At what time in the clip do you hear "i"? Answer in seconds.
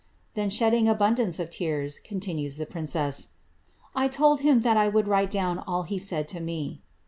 3.95-4.07